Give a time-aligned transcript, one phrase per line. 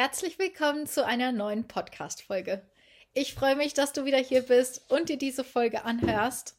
[0.00, 2.62] Herzlich willkommen zu einer neuen Podcast-Folge.
[3.14, 6.56] Ich freue mich, dass du wieder hier bist und dir diese Folge anhörst.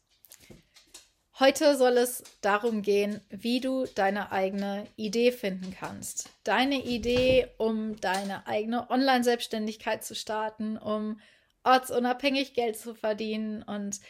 [1.38, 6.28] Heute soll es darum gehen, wie du deine eigene Idee finden kannst.
[6.44, 11.18] Deine Idee, um deine eigene Online-Selbstständigkeit zu starten, um
[11.64, 13.62] ortsunabhängig Geld zu verdienen.
[13.62, 14.00] Und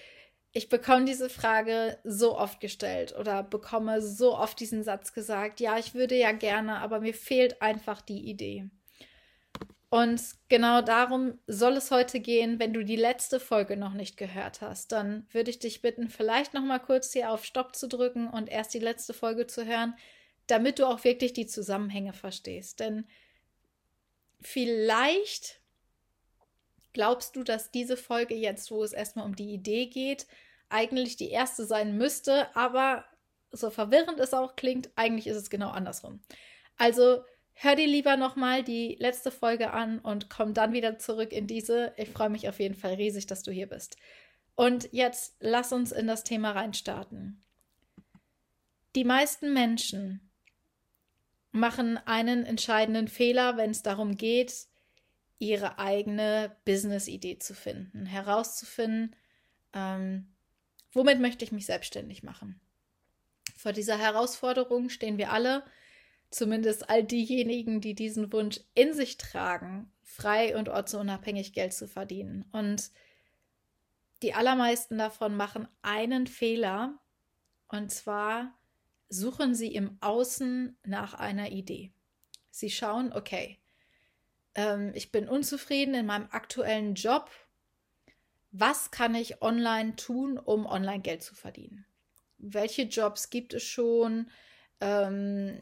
[0.51, 5.79] ich bekomme diese Frage so oft gestellt oder bekomme so oft diesen Satz gesagt, ja,
[5.79, 8.69] ich würde ja gerne, aber mir fehlt einfach die Idee.
[9.91, 12.61] Und genau darum soll es heute gehen.
[12.61, 16.55] Wenn du die letzte Folge noch nicht gehört hast, dann würde ich dich bitten, vielleicht
[16.55, 19.95] noch mal kurz hier auf Stopp zu drücken und erst die letzte Folge zu hören,
[20.47, 22.79] damit du auch wirklich die Zusammenhänge verstehst.
[22.79, 23.05] Denn
[24.41, 25.61] vielleicht
[26.93, 30.29] glaubst du, dass diese Folge jetzt, wo es erstmal um die Idee geht,
[30.69, 33.05] eigentlich die erste sein müsste, aber
[33.51, 36.21] so verwirrend es auch klingt, eigentlich ist es genau andersrum.
[36.77, 37.25] Also
[37.63, 41.93] Hör dir lieber nochmal die letzte Folge an und komm dann wieder zurück in diese.
[41.99, 43.99] Ich freue mich auf jeden Fall riesig, dass du hier bist.
[44.55, 47.45] Und jetzt lass uns in das Thema reinstarten.
[48.97, 50.31] Die meisten Menschen
[51.53, 54.55] machen einen entscheidenden Fehler, wenn es darum geht,
[55.39, 59.15] ihre eigene Business-Idee zu finden, herauszufinden,
[59.75, 60.33] ähm,
[60.93, 62.59] womit möchte ich mich selbstständig machen.
[63.55, 65.63] Vor dieser Herausforderung stehen wir alle
[66.31, 72.45] zumindest all diejenigen, die diesen Wunsch in sich tragen, frei und ortsunabhängig Geld zu verdienen.
[72.53, 72.91] Und
[74.23, 76.99] die allermeisten davon machen einen Fehler,
[77.69, 78.59] und zwar
[79.09, 81.93] suchen sie im Außen nach einer Idee.
[82.51, 83.59] Sie schauen, okay,
[84.55, 87.31] ähm, ich bin unzufrieden in meinem aktuellen Job.
[88.53, 91.87] Was kann ich online tun, um online Geld zu verdienen?
[92.39, 94.31] Welche Jobs gibt es schon?
[94.81, 95.59] Ähm,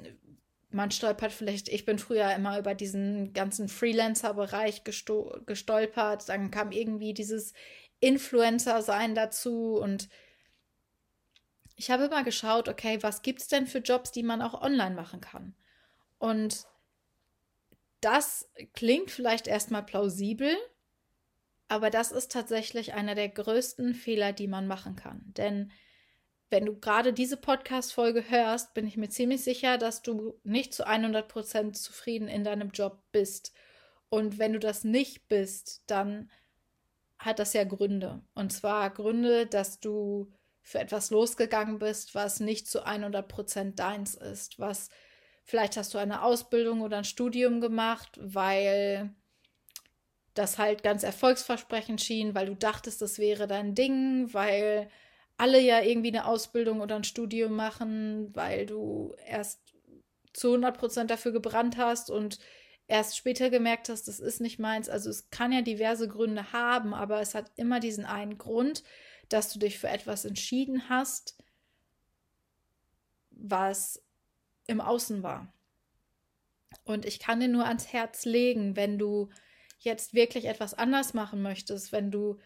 [0.71, 7.15] man stolpert vielleicht, ich bin früher immer über diesen ganzen Freelancer-Bereich gestolpert, dann kam irgendwie
[7.15, 7.55] dieses
[8.01, 10.09] Influencer-Sein dazu und
[11.77, 14.95] ich habe immer geschaut, okay, was gibt es denn für Jobs, die man auch online
[14.95, 15.55] machen kann?
[16.19, 16.67] Und
[18.01, 20.57] das klingt vielleicht erstmal plausibel,
[21.69, 25.23] aber das ist tatsächlich einer der größten Fehler, die man machen kann.
[25.37, 25.71] Denn
[26.51, 30.87] wenn du gerade diese Podcast-Folge hörst, bin ich mir ziemlich sicher, dass du nicht zu
[30.87, 33.53] 100% zufrieden in deinem Job bist.
[34.09, 36.31] Und wenn du das nicht bist, dann
[37.19, 38.23] hat das ja Gründe.
[38.35, 40.33] Und zwar Gründe, dass du
[40.63, 44.59] für etwas losgegangen bist, was nicht zu 100% deins ist.
[44.59, 44.89] Was
[45.45, 49.15] vielleicht hast du eine Ausbildung oder ein Studium gemacht, weil
[50.35, 54.89] das halt ganz erfolgsversprechend schien, weil du dachtest, das wäre dein Ding, weil
[55.39, 59.61] alle ja irgendwie eine Ausbildung oder ein Studium machen, weil du erst
[60.35, 62.39] zu 100 Prozent dafür gebrannt hast und
[62.89, 64.89] erst später gemerkt hast, das ist nicht meins.
[64.89, 68.83] Also es kann ja diverse Gründe haben, aber es hat immer diesen einen Grund,
[69.29, 71.39] dass du dich für etwas entschieden hast,
[73.31, 74.03] was
[74.67, 75.53] im Außen war.
[76.85, 79.31] Und ich kann dir nur ans Herz legen, wenn du
[79.79, 82.39] jetzt wirklich etwas anders machen möchtest, wenn du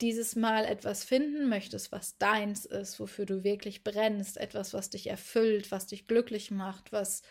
[0.00, 5.08] dieses Mal etwas finden möchtest, was deins ist, wofür du wirklich brennst, etwas, was dich
[5.08, 7.22] erfüllt, was dich glücklich macht, was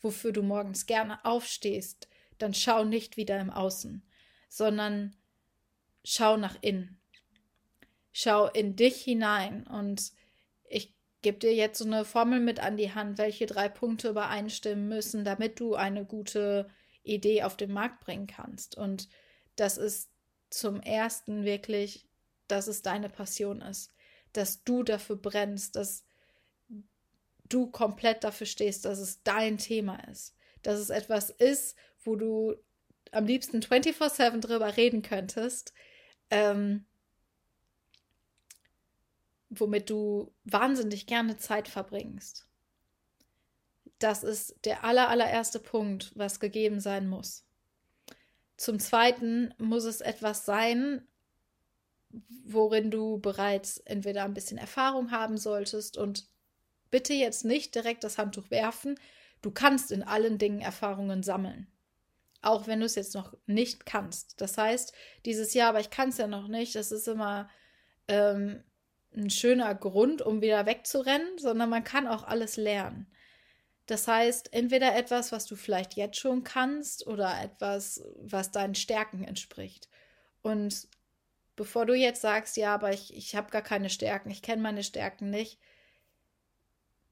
[0.00, 4.02] wofür du morgens gerne aufstehst, dann schau nicht wieder im Außen,
[4.48, 5.16] sondern
[6.04, 7.00] schau nach innen.
[8.12, 10.12] Schau in dich hinein und
[10.68, 14.88] ich gebe dir jetzt so eine Formel mit an die Hand, welche drei Punkte übereinstimmen
[14.88, 16.70] müssen, damit du eine gute
[17.02, 18.76] Idee auf den Markt bringen kannst.
[18.76, 19.08] Und
[19.56, 20.10] das ist
[20.50, 22.06] zum ersten wirklich
[22.48, 23.92] dass es deine Passion ist,
[24.32, 26.04] dass du dafür brennst, dass
[27.48, 32.56] du komplett dafür stehst, dass es dein Thema ist, dass es etwas ist, wo du
[33.12, 35.72] am liebsten 24/7 drüber reden könntest,
[36.30, 36.84] ähm,
[39.48, 42.46] womit du wahnsinnig gerne Zeit verbringst.
[43.98, 47.44] Das ist der aller, allererste Punkt, was gegeben sein muss.
[48.56, 51.06] Zum Zweiten muss es etwas sein,
[52.44, 56.28] worin du bereits entweder ein bisschen Erfahrung haben solltest und
[56.90, 58.98] bitte jetzt nicht direkt das Handtuch werfen.
[59.42, 61.66] Du kannst in allen Dingen Erfahrungen sammeln.
[62.42, 64.40] Auch wenn du es jetzt noch nicht kannst.
[64.40, 64.92] Das heißt,
[65.24, 67.48] dieses Jahr, aber ich kann es ja noch nicht, das ist immer
[68.08, 68.62] ähm,
[69.16, 73.10] ein schöner Grund, um wieder wegzurennen, sondern man kann auch alles lernen.
[73.86, 79.22] Das heißt, entweder etwas, was du vielleicht jetzt schon kannst oder etwas, was deinen Stärken
[79.24, 79.88] entspricht.
[80.42, 80.88] Und
[81.56, 84.84] bevor du jetzt sagst, ja, aber ich, ich habe gar keine Stärken, ich kenne meine
[84.84, 85.58] Stärken nicht.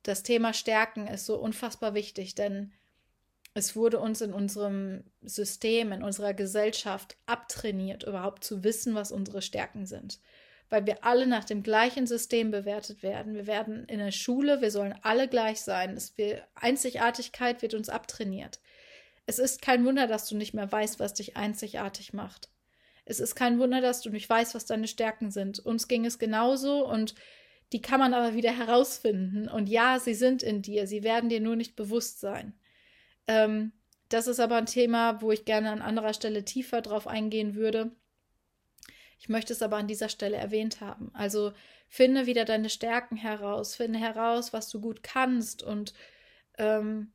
[0.03, 2.73] Das Thema Stärken ist so unfassbar wichtig, denn
[3.55, 9.43] es wurde uns in unserem System, in unserer Gesellschaft abtrainiert, überhaupt zu wissen, was unsere
[9.43, 10.21] Stärken sind.
[10.69, 13.35] Weil wir alle nach dem gleichen System bewertet werden.
[13.35, 15.97] Wir werden in der Schule, wir sollen alle gleich sein.
[15.97, 18.61] Es will, Einzigartigkeit wird uns abtrainiert.
[19.27, 22.51] Es ist kein Wunder, dass du nicht mehr weißt, was dich einzigartig macht.
[23.05, 25.59] Es ist kein Wunder, dass du nicht weißt, was deine Stärken sind.
[25.59, 27.15] Uns ging es genauso und
[27.73, 29.49] die kann man aber wieder herausfinden.
[29.49, 32.55] Und ja, sie sind in dir, sie werden dir nur nicht bewusst sein.
[33.27, 33.73] Ähm,
[34.09, 37.91] das ist aber ein Thema, wo ich gerne an anderer Stelle tiefer drauf eingehen würde.
[39.19, 41.11] Ich möchte es aber an dieser Stelle erwähnt haben.
[41.15, 41.53] Also
[41.89, 45.95] finde wieder deine Stärken heraus, finde heraus, was du gut kannst und
[46.59, 47.13] ähm,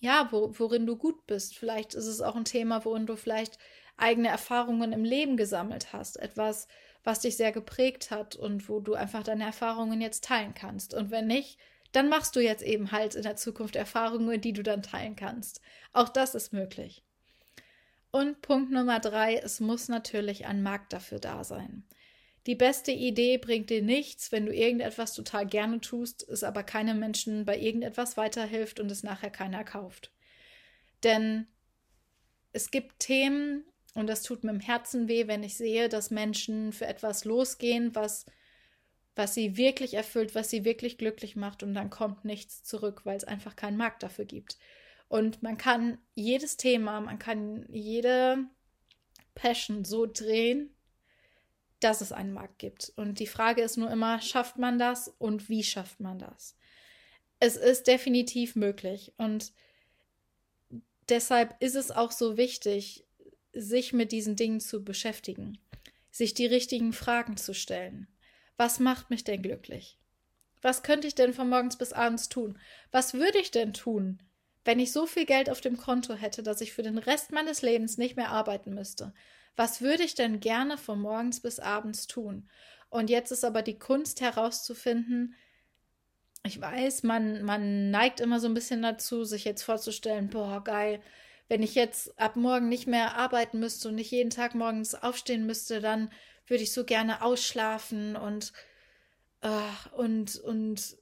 [0.00, 1.56] ja, wo, worin du gut bist.
[1.56, 3.58] Vielleicht ist es auch ein Thema, worin du vielleicht
[3.96, 6.18] eigene Erfahrungen im Leben gesammelt hast.
[6.18, 6.68] Etwas,
[7.04, 10.94] was dich sehr geprägt hat und wo du einfach deine Erfahrungen jetzt teilen kannst.
[10.94, 11.58] Und wenn nicht,
[11.92, 15.60] dann machst du jetzt eben halt in der Zukunft Erfahrungen, die du dann teilen kannst.
[15.92, 17.02] Auch das ist möglich.
[18.10, 21.84] Und Punkt Nummer drei, es muss natürlich ein Markt dafür da sein.
[22.46, 26.98] Die beste Idee bringt dir nichts, wenn du irgendetwas total gerne tust, es aber keinem
[26.98, 30.12] Menschen bei irgendetwas weiterhilft und es nachher keiner kauft.
[31.04, 31.46] Denn
[32.52, 36.72] es gibt Themen, und das tut mir im Herzen weh, wenn ich sehe, dass Menschen
[36.72, 38.26] für etwas losgehen, was
[39.14, 43.16] was sie wirklich erfüllt, was sie wirklich glücklich macht und dann kommt nichts zurück, weil
[43.16, 44.58] es einfach keinen Markt dafür gibt.
[45.08, 48.46] Und man kann jedes Thema, man kann jede
[49.34, 50.74] Passion so drehen,
[51.80, 52.92] dass es einen Markt gibt.
[52.96, 56.56] Und die Frage ist nur immer, schafft man das und wie schafft man das?
[57.40, 59.52] Es ist definitiv möglich und
[61.08, 63.04] deshalb ist es auch so wichtig,
[63.52, 65.58] sich mit diesen Dingen zu beschäftigen,
[66.10, 68.08] sich die richtigen Fragen zu stellen.
[68.56, 69.98] Was macht mich denn glücklich?
[70.60, 72.58] Was könnte ich denn von morgens bis abends tun?
[72.92, 74.22] Was würde ich denn tun,
[74.64, 77.62] wenn ich so viel Geld auf dem Konto hätte, dass ich für den Rest meines
[77.62, 79.12] Lebens nicht mehr arbeiten müsste?
[79.56, 82.48] Was würde ich denn gerne von morgens bis abends tun?
[82.88, 85.34] Und jetzt ist aber die Kunst herauszufinden,
[86.44, 91.00] ich weiß, man, man neigt immer so ein bisschen dazu, sich jetzt vorzustellen, boah, geil,
[91.52, 95.44] wenn ich jetzt ab morgen nicht mehr arbeiten müsste und nicht jeden Tag morgens aufstehen
[95.44, 96.10] müsste, dann
[96.46, 98.54] würde ich so gerne ausschlafen und,
[99.42, 100.96] äh, und, und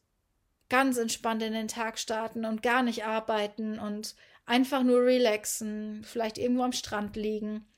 [0.69, 6.37] ganz entspannt in den Tag starten und gar nicht arbeiten und einfach nur relaxen, vielleicht
[6.37, 7.69] irgendwo am Strand liegen.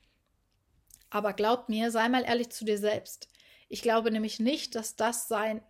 [1.11, 3.27] Aber glaub mir, sei mal ehrlich zu dir selbst.
[3.69, 5.61] Ich glaube nämlich nicht, dass das sein,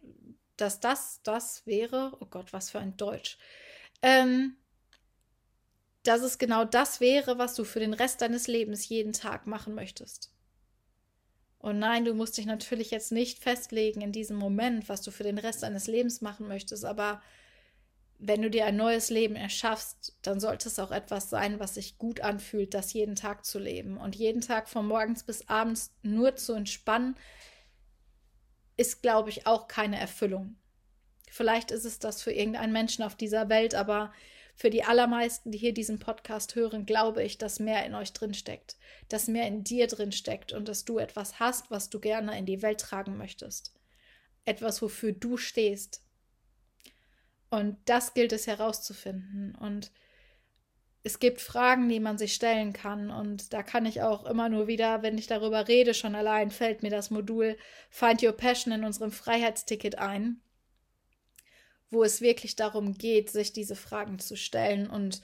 [0.56, 2.16] dass das das wäre.
[2.22, 3.38] Oh Gott, was für ein Deutsch.
[4.02, 4.56] Ähm,
[6.04, 9.74] dass es genau das wäre, was du für den Rest deines Lebens jeden Tag machen
[9.74, 10.32] möchtest.
[11.60, 15.24] Und nein, du musst dich natürlich jetzt nicht festlegen in diesem Moment, was du für
[15.24, 17.22] den Rest deines Lebens machen möchtest, aber
[18.26, 21.98] wenn du dir ein neues Leben erschaffst, dann sollte es auch etwas sein, was sich
[21.98, 23.98] gut anfühlt, das jeden Tag zu leben.
[23.98, 27.16] Und jeden Tag von morgens bis abends nur zu entspannen,
[28.78, 30.56] ist, glaube ich, auch keine Erfüllung.
[31.30, 34.14] Vielleicht ist es das für irgendeinen Menschen auf dieser Welt, aber
[34.56, 38.34] für die allermeisten, die hier diesen Podcast hören, glaube ich, dass mehr in euch drin
[38.34, 38.78] steckt,
[39.10, 42.46] dass mehr in dir drin steckt und dass du etwas hast, was du gerne in
[42.46, 43.74] die Welt tragen möchtest.
[44.46, 46.02] Etwas, wofür du stehst.
[47.50, 49.56] Und das gilt es herauszufinden.
[49.56, 49.92] Und
[51.04, 53.10] es gibt Fragen, die man sich stellen kann.
[53.10, 56.84] Und da kann ich auch immer nur wieder, wenn ich darüber rede, schon allein fällt
[56.84, 57.58] mir das Modul
[57.90, 60.43] Find Your Passion in unserem Freiheitsticket ein
[61.94, 65.22] wo es wirklich darum geht, sich diese Fragen zu stellen und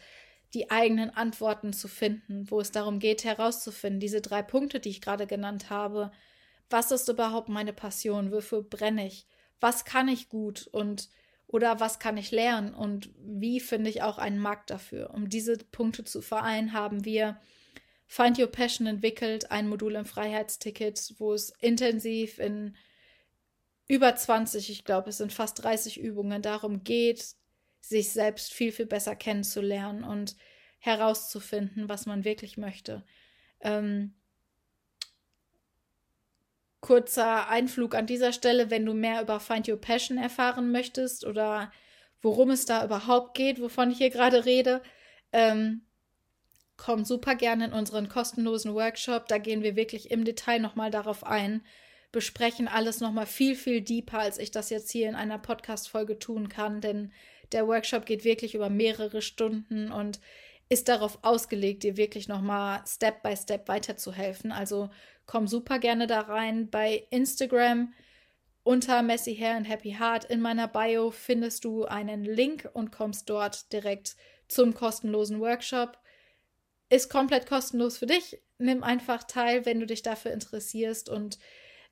[0.53, 5.01] die eigenen Antworten zu finden, wo es darum geht, herauszufinden, diese drei Punkte, die ich
[5.01, 6.11] gerade genannt habe.
[6.69, 8.31] Was ist überhaupt meine Passion?
[8.31, 9.27] Wofür brenne ich?
[9.59, 11.09] Was kann ich gut und
[11.47, 15.11] oder was kann ich lernen und wie finde ich auch einen Markt dafür?
[15.13, 17.39] Um diese Punkte zu vereinen, haben wir
[18.05, 22.75] Find Your Passion entwickelt, ein Modul im Freiheitsticket, wo es intensiv in
[23.89, 27.25] über 20, ich glaube, es sind fast 30 Übungen, darum geht,
[27.81, 30.36] sich selbst viel, viel besser kennenzulernen und
[30.77, 33.03] herauszufinden, was man wirklich möchte.
[33.62, 34.13] Ähm,
[36.81, 41.72] kurzer Einflug an dieser Stelle, wenn du mehr über Find Your Passion erfahren möchtest oder
[42.22, 44.84] worum es da überhaupt geht, wovon ich hier gerade rede,
[45.34, 45.81] ähm,
[46.77, 49.27] komm super gerne in unseren kostenlosen Workshop.
[49.27, 51.63] Da gehen wir wirklich im Detail nochmal darauf ein,
[52.12, 56.50] besprechen alles nochmal viel, viel deeper, als ich das jetzt hier in einer Podcast-Folge tun
[56.50, 57.12] kann, denn
[57.51, 60.20] der Workshop geht wirklich über mehrere Stunden und
[60.70, 64.51] ist darauf ausgelegt, dir wirklich nochmal Step by Step weiterzuhelfen.
[64.51, 64.89] Also
[65.25, 66.70] komm super gerne da rein.
[66.70, 67.94] Bei Instagram
[68.63, 73.30] unter Messy Hair and Happy Heart in meiner Bio findest du einen Link und kommst
[73.30, 74.16] dort direkt
[74.48, 75.98] zum kostenlosen Workshop.
[76.89, 78.39] Ist komplett kostenlos für dich.
[78.60, 81.39] Nimm einfach teil, wenn du dich dafür interessierst und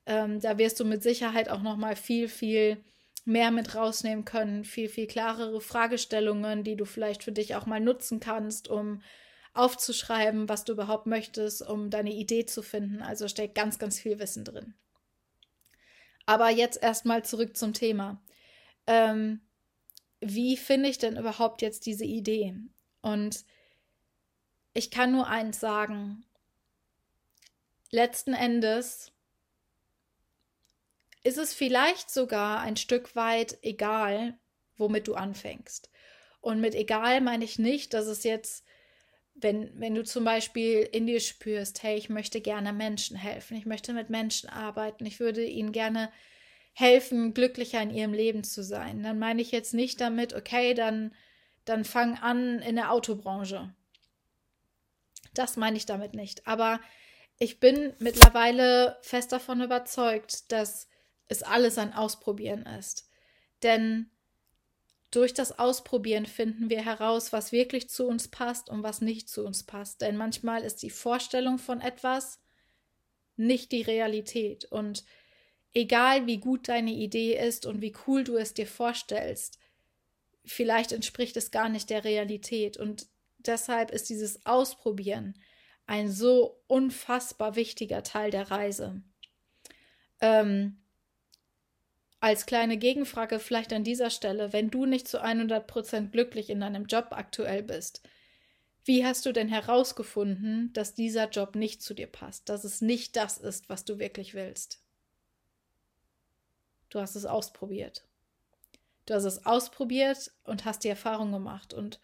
[0.08, 2.82] ähm, da wirst du mit Sicherheit auch noch mal viel, viel
[3.26, 7.78] mehr mit rausnehmen können, viel, viel klarere Fragestellungen, die du vielleicht für dich auch mal
[7.78, 9.02] nutzen kannst, um
[9.52, 13.02] aufzuschreiben, was du überhaupt möchtest, um deine Idee zu finden.
[13.02, 14.74] Also steckt ganz, ganz viel Wissen drin.
[16.24, 18.22] Aber jetzt erstmal zurück zum Thema.
[18.86, 19.42] Ähm,
[20.20, 22.54] wie finde ich denn überhaupt jetzt diese Idee?
[23.02, 23.44] Und
[24.72, 26.24] ich kann nur eins sagen.
[27.90, 29.12] Letzten Endes
[31.24, 34.38] ist es vielleicht sogar ein Stück weit egal,
[34.76, 35.90] womit du anfängst.
[36.40, 38.64] Und mit egal meine ich nicht, dass es jetzt,
[39.34, 43.66] wenn, wenn du zum Beispiel in dir spürst, hey, ich möchte gerne Menschen helfen, ich
[43.66, 46.10] möchte mit Menschen arbeiten, ich würde ihnen gerne
[46.74, 51.12] helfen, glücklicher in ihrem Leben zu sein, dann meine ich jetzt nicht damit, okay, dann,
[51.64, 53.74] dann fang an in der Autobranche.
[55.34, 56.46] Das meine ich damit nicht.
[56.46, 56.80] Aber
[57.38, 60.88] ich bin mittlerweile fest davon überzeugt, dass
[61.28, 63.08] es alles ein Ausprobieren ist.
[63.62, 64.10] Denn
[65.10, 69.44] durch das Ausprobieren finden wir heraus, was wirklich zu uns passt und was nicht zu
[69.44, 70.02] uns passt.
[70.02, 72.40] Denn manchmal ist die Vorstellung von etwas
[73.36, 74.66] nicht die Realität.
[74.66, 75.04] Und
[75.72, 79.58] egal wie gut deine Idee ist und wie cool du es dir vorstellst,
[80.44, 82.76] vielleicht entspricht es gar nicht der Realität.
[82.76, 83.06] Und
[83.38, 85.38] deshalb ist dieses Ausprobieren
[85.86, 89.02] ein so unfassbar wichtiger Teil der Reise.
[90.20, 90.82] Ähm,
[92.20, 96.86] als kleine Gegenfrage vielleicht an dieser Stelle, wenn du nicht zu 100% glücklich in deinem
[96.86, 98.02] Job aktuell bist,
[98.84, 103.16] wie hast du denn herausgefunden, dass dieser Job nicht zu dir passt, dass es nicht
[103.16, 104.80] das ist, was du wirklich willst?
[106.88, 108.04] Du hast es ausprobiert.
[109.04, 112.00] Du hast es ausprobiert und hast die Erfahrung gemacht und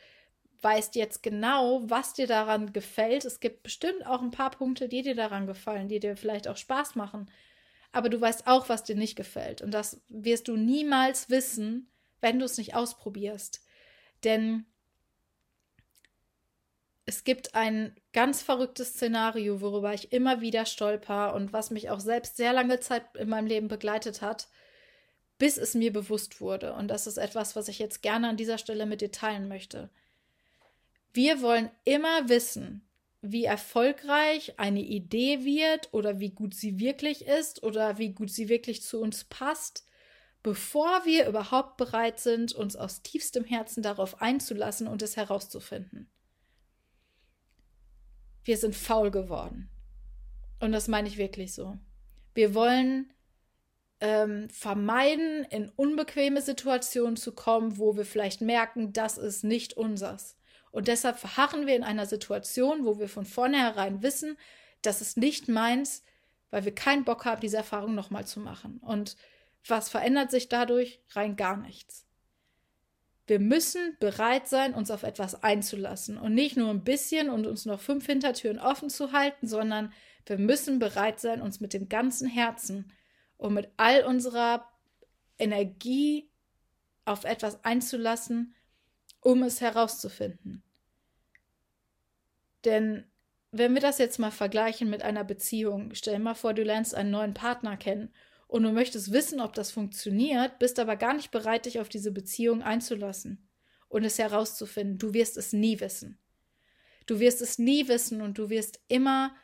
[0.61, 3.25] weißt jetzt genau, was dir daran gefällt.
[3.25, 6.57] Es gibt bestimmt auch ein paar Punkte, die dir daran gefallen, die dir vielleicht auch
[6.57, 7.31] Spaß machen
[7.95, 9.63] aber du weißt auch, was dir nicht gefällt.
[9.63, 11.89] Und das wirst du niemals wissen,
[12.21, 13.63] wenn du es nicht ausprobierst.
[14.25, 14.67] Denn
[17.07, 22.01] es gibt ein ganz verrücktes Szenario, worüber ich immer wieder stolper und was mich auch
[22.01, 24.49] selbst sehr lange Zeit in meinem Leben begleitet hat,
[25.39, 26.73] bis es mir bewusst wurde.
[26.75, 29.91] Und das ist etwas, was ich jetzt gerne an dieser Stelle mit dir teilen möchte.
[31.13, 32.89] Wir wollen immer wissen,
[33.27, 38.51] wie erfolgreich eine Idee wird oder wie gut sie wirklich ist oder wie gut sie
[38.51, 39.87] wirklich zu uns passt,
[40.43, 46.11] bevor wir überhaupt bereit sind, uns aus tiefstem Herzen darauf einzulassen und es herauszufinden.
[48.45, 49.71] Wir sind faul geworden.
[50.61, 51.79] Und das meine ich wirklich so.
[52.35, 53.11] Wir wollen
[54.01, 60.37] ähm, vermeiden, in unbequeme Situationen zu kommen, wo wir vielleicht merken, das ist nicht unsers.
[60.75, 64.37] Und deshalb verharren wir in einer Situation, wo wir von vornherein wissen,
[64.83, 66.03] das ist nicht meins,
[66.51, 68.79] weil wir keinen Bock haben, diese Erfahrung nochmal zu machen.
[68.79, 69.17] Und
[69.69, 71.01] was verändert sich dadurch?
[71.11, 72.09] Rein gar nichts.
[73.29, 77.67] Wir müssen bereit sein, uns auf etwas einzulassen und nicht nur ein bisschen und uns
[77.67, 79.93] noch fünf Hintertüren offen zu halten, sondern
[80.27, 82.91] wir müssen bereit sein, uns mit dem ganzen Herzen
[83.37, 84.69] und mit all unserer
[85.39, 86.29] Energie
[87.05, 88.57] auf etwas einzulassen,
[89.25, 90.63] um es herauszufinden.
[92.65, 93.05] Denn
[93.51, 97.11] wenn wir das jetzt mal vergleichen mit einer Beziehung, stell mal vor, du lernst einen
[97.11, 98.13] neuen Partner kennen
[98.47, 102.13] und du möchtest wissen, ob das funktioniert, bist aber gar nicht bereit, dich auf diese
[102.13, 103.49] Beziehung einzulassen
[103.89, 104.99] und es herauszufinden.
[104.99, 106.19] Du wirst es nie wissen.
[107.07, 109.35] Du wirst es nie wissen und du wirst immer,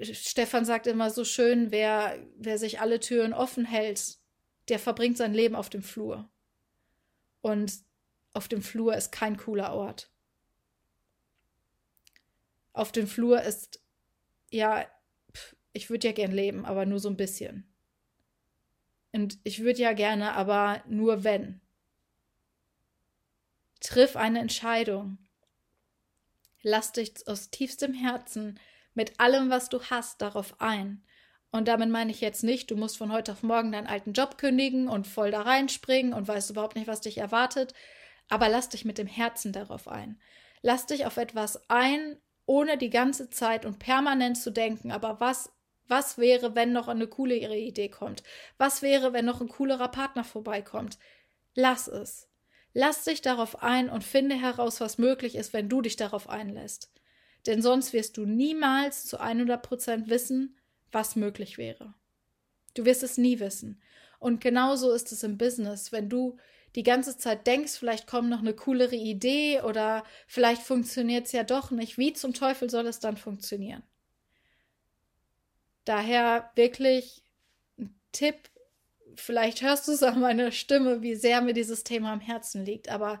[0.00, 4.18] Stefan sagt immer so schön, wer, wer sich alle Türen offen hält,
[4.68, 6.28] der verbringt sein Leben auf dem Flur.
[7.40, 7.72] Und
[8.34, 10.10] auf dem Flur ist kein cooler Ort.
[12.72, 13.80] Auf dem Flur ist,
[14.50, 14.86] ja,
[15.72, 17.72] ich würde ja gern leben, aber nur so ein bisschen.
[19.12, 21.60] Und ich würde ja gerne, aber nur wenn.
[23.80, 25.18] Triff eine Entscheidung.
[26.62, 28.58] Lass dich aus tiefstem Herzen
[28.94, 31.04] mit allem, was du hast, darauf ein.
[31.50, 34.38] Und damit meine ich jetzt nicht, du musst von heute auf morgen deinen alten Job
[34.38, 37.74] kündigen und voll da reinspringen und weißt überhaupt nicht, was dich erwartet,
[38.28, 40.20] aber lass dich mit dem Herzen darauf ein.
[40.62, 45.52] Lass dich auf etwas ein, ohne die ganze Zeit und permanent zu denken, aber was,
[45.88, 48.22] was wäre, wenn noch eine coolere Idee kommt?
[48.58, 50.98] Was wäre, wenn noch ein coolerer Partner vorbeikommt?
[51.54, 52.28] Lass es.
[52.74, 56.90] Lass dich darauf ein und finde heraus, was möglich ist, wenn du dich darauf einlässt.
[57.46, 60.58] Denn sonst wirst du niemals zu 100 Prozent wissen,
[60.90, 61.94] was möglich wäre.
[62.74, 63.82] Du wirst es nie wissen.
[64.18, 66.38] Und genauso ist es im Business, wenn du
[66.74, 71.44] die ganze Zeit denkst, vielleicht kommt noch eine coolere Idee oder vielleicht funktioniert es ja
[71.44, 71.98] doch nicht.
[71.98, 73.82] Wie zum Teufel soll es dann funktionieren?
[75.84, 77.22] Daher wirklich
[77.78, 78.36] ein Tipp,
[79.16, 82.88] vielleicht hörst du es an meiner Stimme, wie sehr mir dieses Thema am Herzen liegt,
[82.88, 83.20] aber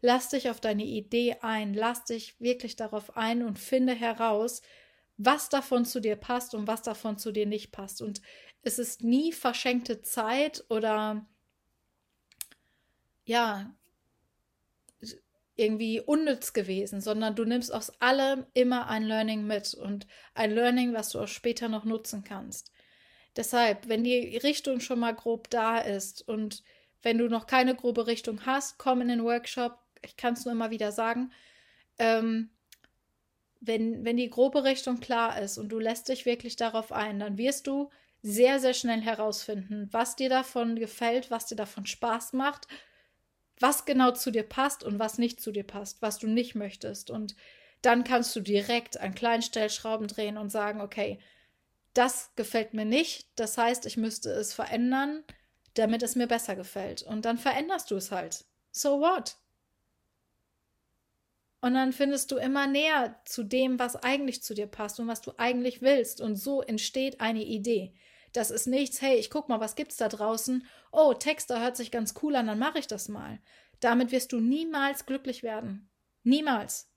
[0.00, 4.62] lass dich auf deine Idee ein, lass dich wirklich darauf ein und finde heraus,
[5.18, 8.00] was davon zu dir passt und was davon zu dir nicht passt.
[8.00, 8.22] Und
[8.62, 11.26] es ist nie verschenkte Zeit oder
[13.28, 13.70] ja,
[15.54, 20.94] irgendwie unnütz gewesen, sondern du nimmst aus allem immer ein Learning mit und ein Learning,
[20.94, 22.72] was du auch später noch nutzen kannst.
[23.36, 26.62] Deshalb, wenn die Richtung schon mal grob da ist und
[27.02, 29.78] wenn du noch keine grobe Richtung hast, komm in den Workshop.
[30.02, 31.32] Ich kann es nur immer wieder sagen.
[31.98, 32.50] Ähm,
[33.60, 37.36] wenn, wenn die grobe Richtung klar ist und du lässt dich wirklich darauf ein, dann
[37.36, 37.90] wirst du
[38.22, 42.68] sehr, sehr schnell herausfinden, was dir davon gefällt, was dir davon Spaß macht,
[43.60, 47.10] was genau zu dir passt und was nicht zu dir passt, was du nicht möchtest.
[47.10, 47.34] Und
[47.82, 51.18] dann kannst du direkt an kleinen Stellschrauben drehen und sagen, okay,
[51.94, 55.24] das gefällt mir nicht, das heißt, ich müsste es verändern,
[55.74, 57.02] damit es mir besser gefällt.
[57.02, 58.44] Und dann veränderst du es halt.
[58.70, 59.36] So what?
[61.60, 65.22] Und dann findest du immer näher zu dem, was eigentlich zu dir passt und was
[65.22, 66.20] du eigentlich willst.
[66.20, 67.94] Und so entsteht eine Idee.
[68.32, 70.66] Das ist nichts, hey, ich guck mal, was gibt's da draußen?
[70.92, 73.40] Oh, Texter hört sich ganz cool an, dann mache ich das mal.
[73.80, 75.88] Damit wirst du niemals glücklich werden.
[76.24, 76.90] Niemals.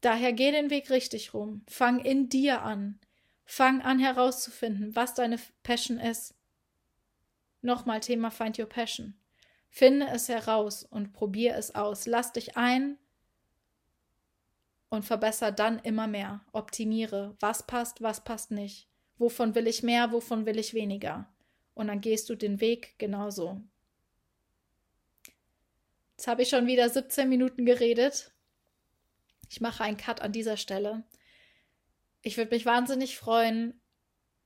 [0.00, 1.62] Daher geh den Weg richtig rum.
[1.68, 3.00] Fang in dir an.
[3.44, 6.34] Fang an herauszufinden, was deine Passion ist.
[7.60, 9.18] Nochmal Thema Find Your Passion.
[9.68, 12.06] Finde es heraus und probier es aus.
[12.06, 12.98] Lass dich ein
[14.88, 16.40] und verbessere dann immer mehr.
[16.52, 18.88] Optimiere, was passt, was passt nicht.
[19.18, 21.28] Wovon will ich mehr, wovon will ich weniger?
[21.74, 23.60] Und dann gehst du den Weg genauso.
[26.16, 28.32] Jetzt habe ich schon wieder 17 Minuten geredet.
[29.50, 31.04] Ich mache einen Cut an dieser Stelle.
[32.22, 33.80] Ich würde mich wahnsinnig freuen,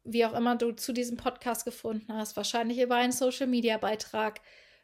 [0.04, 4.40] wie auch immer du zu diesem Podcast gefunden hast, wahrscheinlich über einen Social Media Beitrag,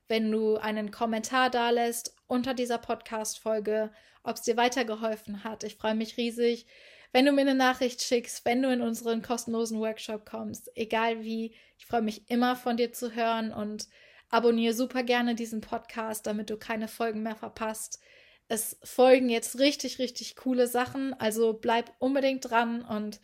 [0.09, 5.65] wenn du einen Kommentar da lässt unter dieser Podcast Folge, ob es dir weitergeholfen hat.
[5.65, 6.67] Ich freue mich riesig,
[7.13, 11.55] wenn du mir eine Nachricht schickst, wenn du in unseren kostenlosen Workshop kommst, egal wie,
[11.79, 13.89] ich freue mich immer von dir zu hören und
[14.29, 18.01] abonniere super gerne diesen Podcast, damit du keine Folgen mehr verpasst.
[18.49, 23.21] Es folgen jetzt richtig, richtig coole Sachen, also bleib unbedingt dran und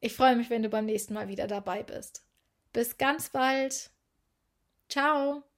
[0.00, 2.24] ich freue mich, wenn du beim nächsten Mal wieder dabei bist.
[2.72, 3.90] Bis ganz bald.
[4.88, 5.51] Ciao.